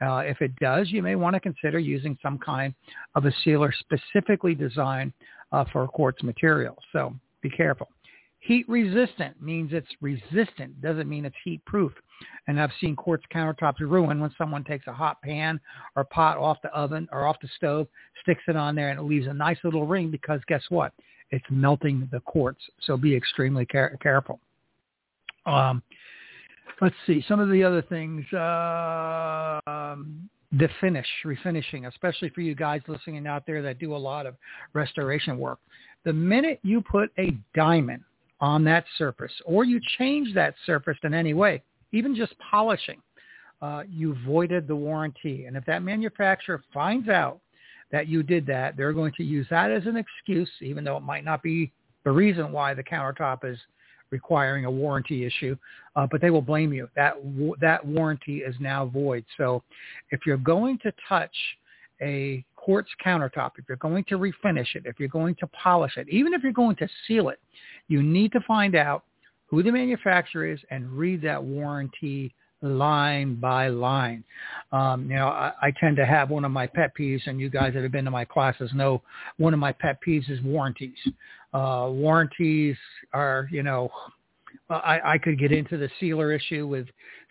Uh, 0.00 0.18
if 0.18 0.40
it 0.40 0.54
does, 0.56 0.90
you 0.90 1.02
may 1.02 1.14
want 1.14 1.34
to 1.34 1.40
consider 1.40 1.78
using 1.78 2.18
some 2.22 2.38
kind 2.38 2.74
of 3.14 3.24
a 3.24 3.32
sealer 3.44 3.72
specifically 3.80 4.54
designed 4.54 5.12
uh, 5.52 5.64
for 5.72 5.86
quartz 5.86 6.22
material. 6.22 6.76
So 6.92 7.14
be 7.40 7.50
careful. 7.50 7.88
Heat 8.42 8.68
resistant 8.68 9.40
means 9.40 9.70
it's 9.72 9.86
resistant. 10.00 10.80
Doesn't 10.82 11.08
mean 11.08 11.24
it's 11.24 11.36
heat 11.44 11.64
proof. 11.64 11.92
And 12.48 12.60
I've 12.60 12.72
seen 12.80 12.96
quartz 12.96 13.22
countertops 13.32 13.78
ruin 13.78 14.18
when 14.18 14.34
someone 14.36 14.64
takes 14.64 14.88
a 14.88 14.92
hot 14.92 15.22
pan 15.22 15.60
or 15.94 16.02
pot 16.02 16.38
off 16.38 16.58
the 16.60 16.70
oven 16.70 17.08
or 17.12 17.24
off 17.24 17.36
the 17.40 17.48
stove, 17.56 17.86
sticks 18.20 18.42
it 18.48 18.56
on 18.56 18.74
there, 18.74 18.90
and 18.90 18.98
it 18.98 19.04
leaves 19.04 19.28
a 19.28 19.32
nice 19.32 19.58
little 19.62 19.86
ring 19.86 20.10
because 20.10 20.40
guess 20.48 20.62
what? 20.70 20.92
It's 21.30 21.44
melting 21.50 22.08
the 22.10 22.18
quartz. 22.18 22.58
So 22.80 22.96
be 22.96 23.14
extremely 23.14 23.64
care- 23.64 23.96
careful. 24.02 24.40
Um, 25.46 25.80
let's 26.80 26.96
see 27.06 27.24
some 27.28 27.38
of 27.38 27.48
the 27.48 27.62
other 27.62 27.82
things. 27.82 28.24
Uh, 28.32 29.60
um, 29.68 30.28
the 30.50 30.68
finish, 30.80 31.06
refinishing, 31.24 31.86
especially 31.86 32.30
for 32.30 32.40
you 32.40 32.56
guys 32.56 32.80
listening 32.88 33.24
out 33.28 33.46
there 33.46 33.62
that 33.62 33.78
do 33.78 33.94
a 33.94 33.96
lot 33.96 34.26
of 34.26 34.34
restoration 34.72 35.38
work. 35.38 35.60
The 36.04 36.12
minute 36.12 36.58
you 36.64 36.80
put 36.82 37.12
a 37.20 37.38
diamond 37.54 38.02
on 38.42 38.64
that 38.64 38.84
surface 38.98 39.32
or 39.46 39.64
you 39.64 39.80
change 39.98 40.34
that 40.34 40.54
surface 40.66 40.98
in 41.04 41.14
any 41.14 41.32
way, 41.32 41.62
even 41.92 42.14
just 42.14 42.34
polishing, 42.38 43.00
uh, 43.62 43.84
you 43.88 44.16
voided 44.26 44.66
the 44.66 44.74
warranty. 44.74 45.46
And 45.46 45.56
if 45.56 45.64
that 45.66 45.82
manufacturer 45.82 46.62
finds 46.74 47.08
out 47.08 47.38
that 47.92 48.08
you 48.08 48.24
did 48.24 48.44
that, 48.46 48.76
they're 48.76 48.92
going 48.92 49.12
to 49.16 49.22
use 49.22 49.46
that 49.50 49.70
as 49.70 49.86
an 49.86 49.96
excuse, 49.96 50.50
even 50.60 50.82
though 50.82 50.96
it 50.96 51.04
might 51.04 51.24
not 51.24 51.42
be 51.42 51.70
the 52.04 52.10
reason 52.10 52.50
why 52.50 52.74
the 52.74 52.82
countertop 52.82 53.44
is 53.44 53.58
requiring 54.10 54.64
a 54.64 54.70
warranty 54.70 55.24
issue, 55.24 55.56
uh, 55.94 56.06
but 56.10 56.20
they 56.20 56.30
will 56.30 56.42
blame 56.42 56.72
you. 56.72 56.88
That 56.96 57.14
that 57.60 57.86
warranty 57.86 58.38
is 58.38 58.54
now 58.58 58.86
void. 58.86 59.24
So, 59.38 59.62
if 60.10 60.26
you're 60.26 60.36
going 60.36 60.78
to 60.78 60.92
touch 61.08 61.34
a 62.02 62.44
quartz 62.62 62.90
countertop, 63.04 63.52
if 63.58 63.64
you're 63.68 63.76
going 63.78 64.04
to 64.04 64.18
refinish 64.18 64.76
it, 64.76 64.84
if 64.84 65.00
you're 65.00 65.08
going 65.08 65.34
to 65.34 65.46
polish 65.48 65.96
it, 65.96 66.08
even 66.08 66.32
if 66.32 66.42
you're 66.42 66.52
going 66.52 66.76
to 66.76 66.88
seal 67.06 67.28
it, 67.28 67.40
you 67.88 68.02
need 68.02 68.30
to 68.30 68.40
find 68.46 68.76
out 68.76 69.02
who 69.46 69.62
the 69.62 69.72
manufacturer 69.72 70.46
is 70.46 70.60
and 70.70 70.88
read 70.90 71.20
that 71.22 71.42
warranty 71.42 72.32
line 72.62 73.34
by 73.34 73.66
line. 73.66 74.22
Um, 74.70 75.10
you 75.10 75.16
know, 75.16 75.26
I, 75.26 75.52
I 75.60 75.72
tend 75.80 75.96
to 75.96 76.06
have 76.06 76.30
one 76.30 76.44
of 76.44 76.52
my 76.52 76.68
pet 76.68 76.92
peeves, 76.98 77.26
and 77.26 77.40
you 77.40 77.50
guys 77.50 77.74
that 77.74 77.82
have 77.82 77.90
been 77.90 78.04
to 78.04 78.12
my 78.12 78.24
classes 78.24 78.70
know 78.74 79.02
one 79.38 79.52
of 79.52 79.58
my 79.58 79.72
pet 79.72 79.98
peeves 80.06 80.30
is 80.30 80.40
warranties. 80.42 80.96
Uh, 81.52 81.88
warranties 81.90 82.76
are, 83.12 83.48
you 83.50 83.64
know, 83.64 83.90
I, 84.74 85.14
I 85.14 85.18
could 85.18 85.38
get 85.38 85.52
into 85.52 85.76
the 85.76 85.88
sealer 85.98 86.32
issue 86.32 86.66
with 86.66 86.86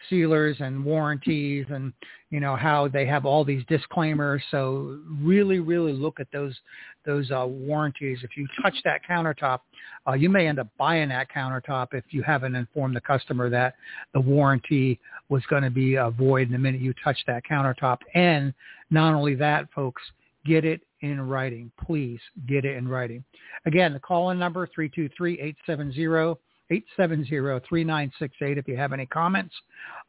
sealers 0.09 0.57
and 0.59 0.83
warranties 0.83 1.65
and 1.69 1.93
you 2.29 2.39
know 2.39 2.55
how 2.55 2.87
they 2.87 3.05
have 3.05 3.25
all 3.25 3.43
these 3.43 3.63
disclaimers. 3.67 4.41
So 4.51 4.99
really, 5.21 5.59
really 5.59 5.93
look 5.93 6.19
at 6.19 6.27
those 6.31 6.57
those 7.05 7.31
uh, 7.31 7.45
warranties. 7.47 8.19
If 8.23 8.37
you 8.37 8.47
touch 8.61 8.75
that 8.85 9.01
countertop, 9.09 9.59
uh, 10.07 10.13
you 10.13 10.29
may 10.29 10.47
end 10.47 10.59
up 10.59 10.67
buying 10.77 11.09
that 11.09 11.27
countertop 11.31 11.93
if 11.93 12.05
you 12.09 12.23
haven't 12.23 12.55
informed 12.55 12.95
the 12.95 13.01
customer 13.01 13.49
that 13.49 13.75
the 14.13 14.19
warranty 14.19 14.99
was 15.29 15.43
going 15.49 15.63
to 15.63 15.71
be 15.71 15.97
uh, 15.97 16.09
void 16.09 16.51
the 16.51 16.57
minute 16.57 16.81
you 16.81 16.93
touch 17.03 17.17
that 17.27 17.43
countertop. 17.49 17.99
And 18.13 18.53
not 18.89 19.13
only 19.13 19.35
that, 19.35 19.67
folks, 19.73 20.01
get 20.45 20.65
it 20.65 20.81
in 21.01 21.21
writing. 21.21 21.71
Please 21.85 22.19
get 22.47 22.65
it 22.65 22.77
in 22.77 22.87
writing. 22.87 23.23
Again, 23.65 23.93
the 23.93 23.99
call-in 23.99 24.39
number, 24.39 24.67
323-870 24.77 26.37
870-3968 26.71 28.57
if 28.57 28.67
you 28.67 28.77
have 28.77 28.93
any 28.93 29.05
comments 29.05 29.53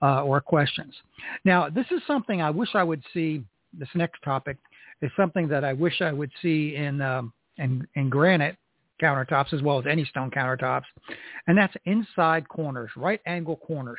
uh, 0.01 0.23
or 0.23 0.41
questions. 0.41 0.95
Now, 1.45 1.69
this 1.69 1.87
is 1.91 2.01
something 2.07 2.41
I 2.41 2.51
wish 2.51 2.71
I 2.75 2.83
would 2.83 3.03
see, 3.13 3.43
this 3.73 3.89
next 3.95 4.23
topic 4.23 4.57
is 5.01 5.11
something 5.17 5.49
that 5.49 5.65
I 5.65 5.73
wish 5.73 6.01
I 6.01 6.13
would 6.13 6.31
see 6.41 6.77
in, 6.77 7.01
um, 7.01 7.33
in, 7.59 7.87
in 7.95 8.09
granite 8.09 8.57
countertops 9.03 9.53
as 9.53 9.63
well 9.63 9.79
as 9.79 9.87
any 9.87 10.05
stone 10.05 10.31
countertops, 10.31 10.85
and 11.49 11.59
that's 11.59 11.75
inside 11.87 12.49
corners, 12.49 12.91
right 12.97 13.21
angle 13.27 13.57
corners. 13.57 13.99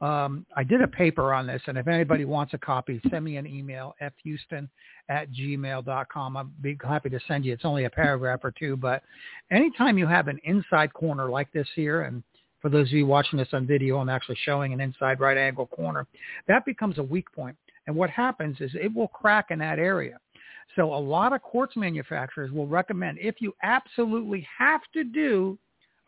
Um, 0.00 0.46
I 0.56 0.64
did 0.64 0.82
a 0.82 0.88
paper 0.88 1.32
on 1.32 1.46
this, 1.46 1.62
and 1.66 1.78
if 1.78 1.88
anybody 1.88 2.24
wants 2.24 2.54
a 2.54 2.58
copy, 2.58 3.00
send 3.10 3.24
me 3.24 3.36
an 3.36 3.46
email, 3.46 3.94
fhueston 4.00 4.68
at 5.08 5.32
gmail.com. 5.32 6.36
I'd 6.36 6.62
be 6.62 6.78
happy 6.82 7.10
to 7.10 7.20
send 7.26 7.44
you. 7.44 7.52
It's 7.52 7.64
only 7.64 7.84
a 7.84 7.90
paragraph 7.90 8.40
or 8.42 8.52
two, 8.52 8.76
but 8.76 9.02
anytime 9.50 9.98
you 9.98 10.06
have 10.06 10.28
an 10.28 10.38
inside 10.44 10.92
corner 10.92 11.30
like 11.30 11.50
this 11.52 11.68
here, 11.74 12.02
and 12.02 12.22
for 12.60 12.68
those 12.68 12.88
of 12.88 12.92
you 12.92 13.06
watching 13.06 13.38
this 13.38 13.48
on 13.52 13.66
video, 13.66 13.98
I'm 13.98 14.08
actually 14.08 14.38
showing 14.44 14.72
an 14.72 14.80
inside 14.80 15.20
right 15.20 15.36
angle 15.36 15.66
corner, 15.66 16.06
that 16.48 16.64
becomes 16.64 16.98
a 16.98 17.02
weak 17.02 17.30
point. 17.32 17.56
And 17.86 17.96
what 17.96 18.10
happens 18.10 18.58
is 18.60 18.70
it 18.74 18.94
will 18.94 19.08
crack 19.08 19.46
in 19.50 19.58
that 19.58 19.78
area. 19.78 20.18
So 20.76 20.94
a 20.94 20.96
lot 20.96 21.32
of 21.32 21.42
quartz 21.42 21.76
manufacturers 21.76 22.52
will 22.52 22.66
recommend 22.66 23.18
if 23.20 23.40
you 23.40 23.52
absolutely 23.62 24.46
have 24.56 24.80
to 24.94 25.04
do 25.04 25.58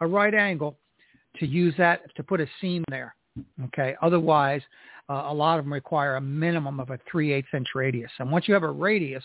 a 0.00 0.06
right 0.06 0.32
angle 0.34 0.78
to 1.36 1.46
use 1.46 1.74
that 1.78 2.14
to 2.14 2.22
put 2.22 2.40
a 2.40 2.46
seam 2.60 2.84
there. 2.88 3.14
Okay. 3.64 3.94
Otherwise, 4.02 4.62
uh, 5.08 5.24
a 5.26 5.34
lot 5.34 5.58
of 5.58 5.64
them 5.64 5.72
require 5.72 6.16
a 6.16 6.20
minimum 6.20 6.80
of 6.80 6.90
a 6.90 6.98
3 7.10 7.32
8 7.32 7.44
inch 7.52 7.68
radius. 7.74 8.10
And 8.18 8.30
once 8.30 8.48
you 8.48 8.54
have 8.54 8.62
a 8.62 8.70
radius, 8.70 9.24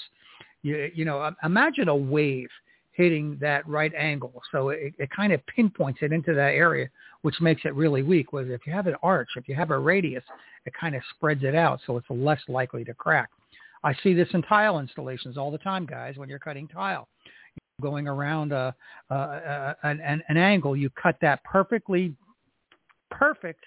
you, 0.61 0.89
you 0.93 1.05
know, 1.05 1.31
imagine 1.43 1.87
a 1.87 1.95
wave 1.95 2.49
hitting 2.91 3.37
that 3.39 3.65
right 3.65 3.93
angle. 3.95 4.41
So 4.51 4.69
it, 4.69 4.93
it 4.97 5.09
kind 5.09 5.31
of 5.31 5.39
pinpoints 5.45 5.99
it 6.01 6.11
into 6.11 6.33
that 6.33 6.53
area, 6.53 6.89
which 7.21 7.39
makes 7.39 7.61
it 7.63 7.73
really 7.73 8.03
weak. 8.03 8.33
Whereas 8.33 8.49
if 8.49 8.67
you 8.67 8.73
have 8.73 8.87
an 8.87 8.95
arch, 9.01 9.29
if 9.37 9.47
you 9.47 9.55
have 9.55 9.71
a 9.71 9.79
radius, 9.79 10.23
it 10.65 10.73
kind 10.79 10.95
of 10.95 11.01
spreads 11.15 11.43
it 11.43 11.55
out, 11.55 11.79
so 11.87 11.95
it's 11.95 12.09
less 12.09 12.41
likely 12.49 12.83
to 12.83 12.93
crack. 12.93 13.29
I 13.85 13.93
see 14.03 14.13
this 14.13 14.27
in 14.33 14.41
tile 14.41 14.79
installations 14.79 15.37
all 15.37 15.49
the 15.49 15.57
time, 15.59 15.85
guys, 15.85 16.17
when 16.17 16.27
you're 16.27 16.39
cutting 16.39 16.67
tile. 16.67 17.07
Going 17.81 18.05
around 18.05 18.51
a, 18.51 18.75
a, 19.09 19.15
a 19.15 19.75
an, 19.83 20.21
an 20.27 20.35
angle, 20.35 20.75
you 20.75 20.89
cut 21.01 21.15
that 21.21 21.41
perfectly 21.45 22.13
perfect 23.09 23.63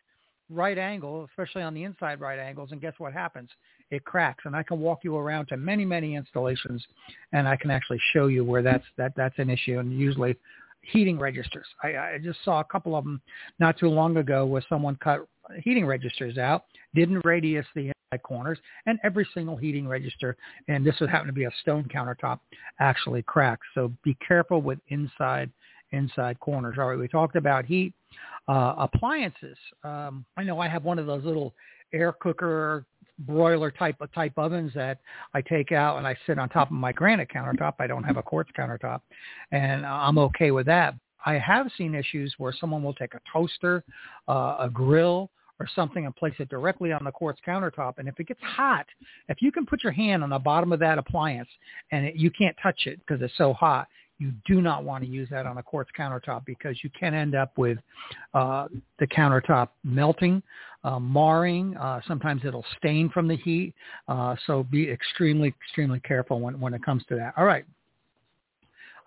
right 0.53 0.79
angle, 0.79 1.25
especially 1.31 1.63
on 1.63 1.75
the 1.75 1.85
inside 1.85 2.21
right 2.21 2.39
angles, 2.39 2.73
and 2.73 2.81
guess 2.81 2.95
what 2.99 3.13
happens? 3.13 3.51
It 3.91 4.05
cracks. 4.05 4.45
And 4.45 4.55
I 4.55 4.63
can 4.63 4.81
walk 4.81 5.01
you 5.03 5.17
around 5.17 5.47
to 5.47 5.57
many, 5.57 5.85
many 5.85 6.15
installations, 6.17 6.85
and 7.33 7.49
I 7.49 7.57
can 7.57 7.71
actually 7.71 8.01
show 8.13 8.27
you 8.27 8.45
where 8.45 8.63
that's 8.63 8.85
that 8.97 9.13
that's 9.17 9.39
an 9.39 9.51
issue. 9.51 9.79
And 9.79 9.99
usually, 9.99 10.37
heating 10.83 11.19
registers. 11.19 11.67
I, 11.83 11.97
I 11.97 12.19
just 12.23 12.39
saw 12.45 12.61
a 12.61 12.65
couple 12.65 12.97
of 12.97 13.05
them 13.05 13.21
not 13.59 13.79
too 13.79 13.89
long 13.89 14.17
ago 14.17 14.45
where 14.45 14.65
someone 14.69 14.97
cut 14.97 15.27
heating 15.63 15.87
registers 15.87 16.39
out, 16.39 16.65
didn't 16.95 17.25
radius 17.25 17.67
the 17.75 17.89
inside 17.89 18.23
corners, 18.23 18.59
and 18.87 18.99
every 19.03 19.27
single 19.35 19.57
heating 19.57 19.89
register, 19.89 20.37
and 20.69 20.87
this 20.87 20.95
would 21.01 21.11
happen 21.11 21.27
to 21.27 21.33
be 21.33 21.45
a 21.45 21.51
stone 21.63 21.85
countertop, 21.85 22.41
actually 22.81 23.23
cracked. 23.23 23.63
So 23.75 23.93
be 24.05 24.17
careful 24.27 24.61
with 24.63 24.79
inside 24.89 25.51
inside 25.93 26.39
corners. 26.41 26.77
All 26.79 26.89
right, 26.89 26.99
we 26.99 27.09
talked 27.09 27.37
about 27.37 27.65
heat. 27.65 27.93
Uh, 28.49 28.75
appliances. 28.77 29.57
Um, 29.85 30.25
I 30.37 30.43
know 30.43 30.59
I 30.59 30.67
have 30.67 30.83
one 30.85 30.99
of 30.99 31.07
those 31.07 31.23
little 31.25 31.55
air 31.93 32.13
cooker 32.13 32.85
broiler 33.21 33.71
type 33.71 34.01
of 34.01 34.13
type 34.13 34.33
ovens 34.37 34.73
that 34.75 34.99
I 35.33 35.43
take 35.43 35.71
out 35.71 35.99
and 35.99 36.07
I 36.07 36.17
sit 36.27 36.41
on 36.41 36.49
top 36.49 36.69
of 36.69 36.75
my 36.75 36.91
granite 36.91 37.29
countertop. 37.29 37.75
I 37.79 37.87
don't 37.87 38.03
have 38.03 38.17
a 38.17 38.23
quartz 38.23 38.51
countertop, 38.59 39.01
and 39.53 39.87
I'm 39.87 40.19
okay 40.19 40.51
with 40.51 40.67
that. 40.67 40.95
I 41.25 41.35
have 41.35 41.69
seen 41.79 41.95
issues 41.95 42.35
where 42.39 42.53
someone 42.53 42.83
will 42.83 42.95
take 42.95 43.15
a 43.15 43.21
toaster, 43.33 43.85
uh, 44.29 44.57
a 44.59 44.69
grill, 44.69 45.31
or 45.61 45.69
something 45.77 46.07
and 46.07 46.17
place 46.17 46.35
it 46.41 46.49
directly 46.49 46.91
on 46.91 47.05
the 47.05 47.13
quartz 47.13 47.41
countertop. 47.47 47.95
And 47.99 48.09
if 48.09 48.19
it 48.19 48.27
gets 48.27 48.41
hot, 48.43 48.87
if 49.29 49.41
you 49.41 49.53
can 49.53 49.65
put 49.65 49.85
your 49.85 49.93
hand 49.93 50.25
on 50.25 50.31
the 50.31 50.39
bottom 50.39 50.73
of 50.73 50.81
that 50.81 50.99
appliance 50.99 51.49
and 51.93 52.07
it, 52.07 52.17
you 52.17 52.33
can't 52.33 52.57
touch 52.61 52.87
it 52.87 52.99
because 52.99 53.23
it's 53.23 53.37
so 53.39 53.53
hot, 53.53 53.87
you 54.23 54.33
do 54.47 54.63
not 54.63 54.85
want 54.85 55.03
to 55.03 55.11
use 55.11 55.29
that 55.31 55.47
on 55.47 55.59
a 55.59 55.63
quartz 55.63 55.91
countertop 55.99 56.45
because 56.45 56.77
you 56.85 56.91
can 56.99 57.13
end 57.13 57.35
up 57.35 57.59
with 57.59 57.79
uh, 58.35 58.69
the 59.01 59.07
countertop 59.09 59.71
melting, 59.83 60.41
uh, 60.85 61.01
marring. 61.01 61.77
Uh, 61.77 62.01
sometimes 62.07 62.43
it'll 62.45 62.65
stain 62.79 63.11
from 63.11 63.27
the 63.27 63.37
heat. 63.37 63.75
Uh, 64.07 64.37
so 64.47 64.63
be 64.63 64.89
extremely, 64.89 65.49
extremely 65.49 65.99
careful 66.01 66.39
when, 66.39 66.61
when 66.61 66.73
it 66.73 66.85
comes 66.85 67.03
to 67.09 67.17
that. 67.17 67.35
All 67.37 67.45
right. 67.45 67.65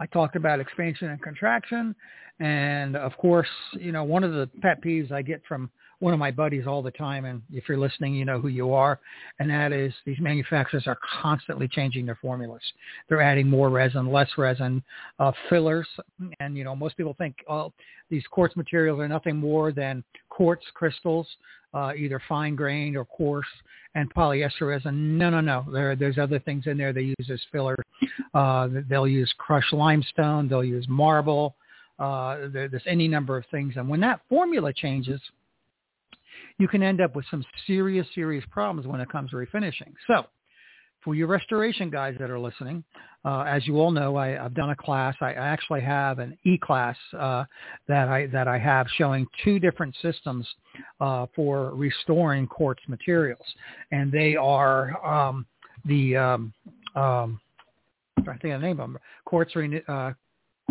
I 0.01 0.05
talked 0.07 0.35
about 0.35 0.59
expansion 0.59 1.09
and 1.09 1.21
contraction. 1.21 1.95
And 2.41 2.97
of 2.97 3.15
course, 3.17 3.47
you 3.79 3.93
know, 3.93 4.03
one 4.03 4.25
of 4.25 4.33
the 4.33 4.49
pet 4.61 4.83
peeves 4.83 5.13
I 5.13 5.21
get 5.21 5.41
from 5.47 5.69
one 5.99 6.13
of 6.13 6.19
my 6.19 6.31
buddies 6.31 6.67
all 6.67 6.81
the 6.81 6.91
time, 6.91 7.25
and 7.25 7.41
if 7.51 7.67
you're 7.67 7.77
listening, 7.77 8.13
you 8.15 8.25
know 8.25 8.39
who 8.39 8.47
you 8.47 8.73
are, 8.73 8.99
and 9.39 9.49
that 9.49 9.71
is 9.71 9.93
these 10.05 10.19
manufacturers 10.19 10.87
are 10.87 10.97
constantly 11.21 11.67
changing 11.67 12.05
their 12.05 12.17
formulas. 12.21 12.61
They're 13.07 13.21
adding 13.21 13.49
more 13.49 13.69
resin, 13.69 14.11
less 14.11 14.29
resin, 14.37 14.83
uh, 15.19 15.31
fillers, 15.49 15.87
and 16.39 16.57
you 16.57 16.63
know 16.63 16.75
most 16.75 16.97
people 16.97 17.15
think 17.17 17.35
oh, 17.47 17.71
these 18.09 18.23
quartz 18.29 18.55
materials 18.55 18.99
are 18.99 19.07
nothing 19.07 19.37
more 19.37 19.71
than 19.71 20.03
quartz 20.29 20.65
crystals, 20.73 21.27
uh, 21.73 21.93
either 21.97 22.21
fine 22.27 22.55
grained 22.55 22.97
or 22.97 23.05
coarse, 23.05 23.45
and 23.95 24.13
polyester 24.13 24.69
resin. 24.69 25.17
No, 25.17 25.29
no, 25.29 25.41
no. 25.41 25.65
There, 25.71 25.95
there's 25.95 26.17
other 26.17 26.39
things 26.39 26.67
in 26.67 26.77
there 26.77 26.93
they 26.93 27.13
use 27.17 27.29
as 27.31 27.41
filler. 27.51 27.75
Uh, 28.33 28.67
they'll 28.89 29.07
use 29.07 29.33
crushed 29.37 29.73
limestone. 29.73 30.47
They'll 30.47 30.63
use 30.63 30.85
marble. 30.87 31.55
Uh, 31.97 32.49
there, 32.51 32.67
there's 32.67 32.83
any 32.85 33.07
number 33.07 33.37
of 33.37 33.45
things, 33.51 33.73
and 33.77 33.87
when 33.87 34.01
that 34.01 34.19
formula 34.27 34.73
changes 34.73 35.21
you 36.57 36.67
can 36.67 36.81
end 36.81 37.01
up 37.01 37.15
with 37.15 37.25
some 37.29 37.43
serious, 37.67 38.07
serious 38.15 38.45
problems 38.49 38.87
when 38.87 39.01
it 39.01 39.09
comes 39.09 39.31
to 39.31 39.37
refinishing. 39.37 39.93
So 40.07 40.25
for 41.03 41.13
your 41.13 41.27
restoration 41.27 41.89
guys 41.89 42.15
that 42.19 42.31
are 42.31 42.39
listening, 42.39 42.83
uh, 43.23 43.41
as 43.41 43.65
you 43.67 43.79
all 43.79 43.91
know, 43.91 44.15
I, 44.15 44.29
have 44.29 44.53
done 44.53 44.71
a 44.71 44.75
class. 44.75 45.15
I 45.21 45.33
actually 45.33 45.81
have 45.81 46.19
an 46.19 46.37
e-class 46.45 46.95
uh, 47.17 47.45
that 47.87 48.07
I 48.09 48.27
that 48.27 48.47
I 48.47 48.57
have 48.57 48.87
showing 48.97 49.27
two 49.43 49.59
different 49.59 49.95
systems 50.01 50.47
uh, 50.99 51.27
for 51.35 51.75
restoring 51.75 52.47
quartz 52.47 52.81
materials, 52.87 53.45
and 53.91 54.11
they 54.11 54.35
are 54.35 55.05
um, 55.05 55.45
the 55.85 56.17
um, 56.17 56.53
um, 56.95 57.39
to 58.17 58.31
think 58.41 58.41
the 58.41 58.57
name 58.57 58.77
them. 58.77 58.97
Quartz 59.25 59.53
uh, 59.87 60.11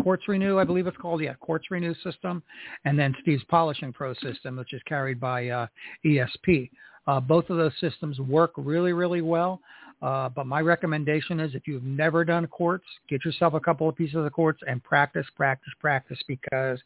Quartz 0.01 0.27
Renew, 0.27 0.59
I 0.59 0.63
believe 0.63 0.87
it's 0.87 0.97
called. 0.97 1.21
Yeah, 1.21 1.33
Quartz 1.35 1.71
Renew 1.71 1.93
system, 2.03 2.43
and 2.83 2.97
then 2.97 3.15
Steve's 3.21 3.43
Polishing 3.45 3.93
Pro 3.93 4.13
system, 4.15 4.57
which 4.57 4.73
is 4.73 4.81
carried 4.87 5.19
by 5.19 5.49
uh, 5.49 5.67
ESP. 6.05 6.69
Uh, 7.07 7.19
both 7.19 7.49
of 7.49 7.57
those 7.57 7.73
systems 7.79 8.19
work 8.19 8.51
really, 8.57 8.93
really 8.93 9.21
well. 9.21 9.61
Uh, 10.01 10.29
but 10.29 10.45
my 10.45 10.59
recommendation 10.59 11.39
is 11.39 11.55
if 11.55 11.67
you've 11.67 11.83
never 11.83 12.25
done 12.25 12.45
quartz, 12.47 12.85
get 13.09 13.23
yourself 13.23 13.53
a 13.53 13.59
couple 13.59 13.87
of 13.87 13.95
pieces 13.95 14.15
of 14.15 14.31
quartz 14.31 14.59
and 14.67 14.83
practice, 14.83 15.25
practice, 15.35 15.73
practice 15.79 16.19
because 16.27 16.79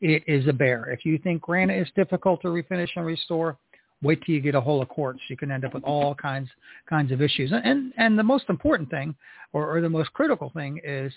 it 0.00 0.22
is 0.26 0.46
a 0.48 0.52
bear. 0.52 0.90
If 0.90 1.04
you 1.04 1.18
think 1.18 1.42
granite 1.42 1.80
is 1.80 1.88
difficult 1.96 2.42
to 2.42 2.48
refinish 2.48 2.88
and 2.96 3.04
restore, 3.04 3.56
wait 4.02 4.22
till 4.24 4.34
you 4.34 4.40
get 4.40 4.54
a 4.54 4.60
hole 4.60 4.82
of 4.82 4.88
quartz. 4.88 5.20
You 5.28 5.36
can 5.36 5.50
end 5.50 5.64
up 5.64 5.74
with 5.74 5.84
all 5.84 6.14
kinds 6.14 6.48
kinds 6.88 7.12
of 7.12 7.20
issues. 7.20 7.52
And 7.52 7.92
and 7.96 8.18
the 8.18 8.22
most 8.22 8.44
important 8.48 8.90
thing, 8.90 9.14
or, 9.52 9.76
or 9.76 9.80
the 9.80 9.88
most 9.88 10.12
critical 10.12 10.50
thing, 10.54 10.80
is 10.84 11.12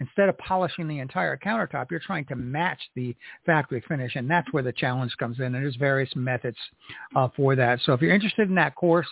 instead 0.00 0.28
of 0.28 0.36
polishing 0.38 0.88
the 0.88 0.98
entire 0.98 1.36
countertop, 1.36 1.90
you're 1.90 2.00
trying 2.00 2.24
to 2.26 2.36
match 2.36 2.80
the 2.96 3.14
factory 3.46 3.82
finish, 3.86 4.16
and 4.16 4.28
that's 4.28 4.52
where 4.52 4.62
the 4.62 4.72
challenge 4.72 5.12
comes 5.18 5.38
in. 5.38 5.46
And 5.46 5.54
there's 5.54 5.76
various 5.76 6.10
methods 6.16 6.58
uh, 7.14 7.28
for 7.36 7.54
that. 7.56 7.78
So 7.84 7.92
if 7.92 8.00
you're 8.00 8.14
interested 8.14 8.48
in 8.48 8.54
that 8.56 8.74
course, 8.74 9.06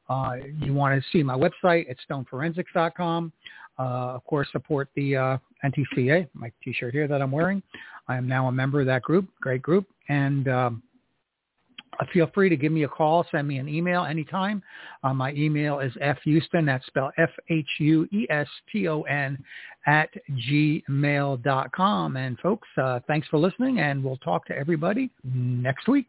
uh, 0.09 0.37
you 0.61 0.73
want 0.73 1.01
to 1.01 1.09
see 1.11 1.23
my 1.23 1.35
website, 1.35 1.87
it's 1.89 2.01
stoneforensics.com. 2.09 3.33
Uh, 3.79 3.83
of 3.83 4.25
course, 4.25 4.49
support 4.53 4.89
the 4.97 5.17
uh, 5.17 5.37
NTCA, 5.65 6.29
my 6.33 6.51
T-shirt 6.65 6.95
here 6.95 7.07
that 7.09 7.21
I'm 7.21 7.31
wearing. 7.31 7.63
I 8.09 8.17
am 8.17 8.27
now 8.27 8.49
a 8.49 8.53
member 8.53 8.81
of 8.81 8.87
that 8.87 9.03
group, 9.03 9.29
great 9.41 9.61
group, 9.61 9.87
and 10.09 10.49
um, 10.49 10.83
feel 12.13 12.31
free 12.35 12.49
to 12.49 12.57
give 12.57 12.73
me 12.73 12.85
a 12.85 12.89
call, 12.89 13.27
send 13.31 13.47
me 13.49 13.59
an 13.59 13.69
email 13.69 14.05
anytime. 14.05 14.63
Uh, 15.03 15.13
my 15.13 15.33
email 15.33 15.81
is 15.81 15.93
fhueston, 15.95 16.65
that's 16.67 16.87
spelled 16.87 17.13
F-H-U-E-S-T-O-N, 17.19 18.19
at 19.87 20.11
gmail.com. 20.51 22.17
And 22.17 22.39
folks, 22.41 22.69
uh, 22.77 23.01
thanks 23.07 23.29
for 23.29 23.39
listening, 23.39 23.79
and 23.81 24.03
we'll 24.03 24.17
talk 24.19 24.45
to 24.47 24.57
everybody 24.57 25.11
next 25.25 25.89
week. 25.89 26.09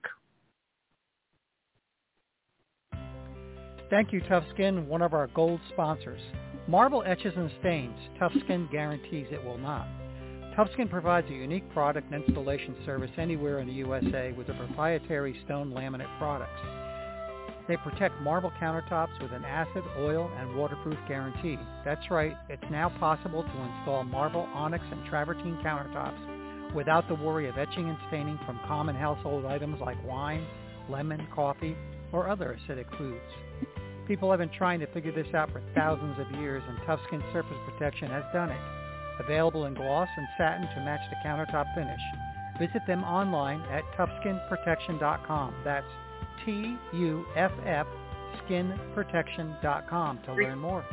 Thank 3.89 4.11
you, 4.11 4.19
Tough 4.27 4.43
Skin, 4.53 4.85
one 4.89 5.01
of 5.01 5.13
our 5.13 5.27
gold 5.27 5.61
sponsors. 5.71 6.19
Marble 6.67 7.03
etches 7.05 7.31
and 7.37 7.49
stains. 7.61 7.95
TuffSkin 8.19 8.69
guarantees 8.71 9.27
it 9.31 9.41
will 9.41 9.57
not. 9.57 9.87
TuffSkin 10.57 10.89
provides 10.89 11.29
a 11.29 11.33
unique 11.33 11.71
product 11.71 12.11
and 12.11 12.21
installation 12.21 12.75
service 12.85 13.11
anywhere 13.17 13.59
in 13.59 13.67
the 13.67 13.73
USA 13.75 14.33
with 14.33 14.47
their 14.47 14.57
proprietary 14.57 15.39
stone 15.45 15.71
laminate 15.71 16.17
products. 16.19 16.59
They 17.69 17.77
protect 17.77 18.19
marble 18.21 18.51
countertops 18.61 19.21
with 19.21 19.31
an 19.31 19.45
acid, 19.45 19.83
oil, 19.99 20.29
and 20.37 20.57
waterproof 20.57 20.97
guarantee. 21.07 21.57
That's 21.85 22.11
right, 22.11 22.35
it's 22.49 22.63
now 22.69 22.89
possible 22.99 23.43
to 23.43 23.49
install 23.49 24.03
marble, 24.03 24.49
onyx, 24.53 24.83
and 24.91 25.05
travertine 25.05 25.61
countertops 25.63 26.73
without 26.75 27.07
the 27.07 27.15
worry 27.15 27.47
of 27.47 27.57
etching 27.57 27.87
and 27.87 27.97
staining 28.09 28.37
from 28.45 28.59
common 28.67 28.97
household 28.97 29.45
items 29.45 29.79
like 29.79 29.97
wine, 30.05 30.45
lemon, 30.89 31.25
coffee, 31.33 31.77
or 32.11 32.27
other 32.27 32.57
acidic 32.67 32.89
foods. 32.97 33.46
People 34.07 34.31
have 34.31 34.39
been 34.39 34.49
trying 34.57 34.79
to 34.79 34.87
figure 34.87 35.11
this 35.11 35.27
out 35.33 35.51
for 35.51 35.61
thousands 35.75 36.17
of 36.17 36.31
years, 36.39 36.63
and 36.67 36.77
TuffSkin 36.79 37.21
Surface 37.33 37.57
Protection 37.67 38.09
has 38.09 38.23
done 38.33 38.49
it. 38.49 38.61
Available 39.19 39.65
in 39.65 39.73
gloss 39.73 40.07
and 40.15 40.27
satin 40.37 40.61
to 40.61 40.81
match 40.85 41.01
the 41.09 41.17
countertop 41.27 41.65
finish. 41.75 41.99
Visit 42.57 42.87
them 42.87 43.03
online 43.03 43.61
at 43.63 43.83
tuffskinprotection.com. 43.97 45.55
That's 45.65 45.85
T-U-F-F 46.45 47.87
skinprotection.com 48.47 50.19
to 50.25 50.33
learn 50.33 50.59
more. 50.59 50.85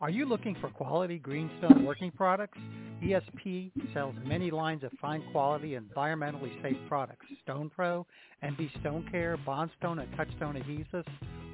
Are 0.00 0.10
you 0.10 0.26
looking 0.26 0.56
for 0.60 0.70
quality 0.70 1.18
greenstone 1.18 1.84
working 1.84 2.12
products? 2.12 2.58
ESP 3.02 3.70
sells 3.94 4.14
many 4.24 4.50
lines 4.50 4.82
of 4.84 4.90
fine 5.00 5.22
quality, 5.32 5.78
environmentally 5.78 6.60
safe 6.62 6.76
products. 6.88 7.26
Stone 7.44 7.70
Pro, 7.74 8.06
MB 8.42 8.80
Stone 8.80 9.08
Care, 9.10 9.36
Bonstone 9.46 10.00
and 10.02 10.16
Touchstone 10.16 10.54
adhesives, 10.54 11.06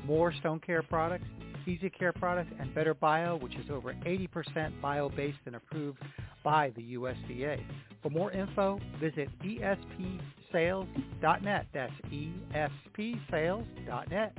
more 0.05 0.33
Stone 0.41 0.61
Care 0.61 0.83
products, 0.83 1.27
Easy 1.67 1.91
Care 1.91 2.13
products, 2.13 2.53
and 2.61 2.75
Better 2.75 2.95
Bio, 2.95 3.37
which 3.37 3.55
is 3.57 3.71
over 3.71 3.95
80% 4.07 4.81
bio-based 4.81 5.39
and 5.47 5.57
approved 5.57 5.99
by 6.43 6.71
the 6.77 6.95
USDA. 6.95 7.63
For 8.03 8.11
more 8.11 8.31
info, 8.33 8.79
visit 9.01 9.29
espsales.net. 9.43 10.87
That's 11.73 11.93
espsales.net. 12.95 14.37